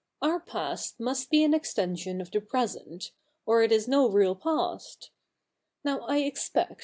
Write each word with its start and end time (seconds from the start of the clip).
Our 0.19 0.39
past 0.39 0.99
must 0.99 1.31
l)e 1.31 1.43
an 1.43 1.53
extension 1.53 2.21
of 2.21 2.31
the 2.31 2.41
present, 2.41 3.11
or 3.45 3.61
it 3.61 3.71
is 3.71 3.87
no 3.87 4.09
real 4.09 4.33
past. 4.35 5.11
Now 5.83 5.99
I 6.07 6.17
expect. 6.21 6.79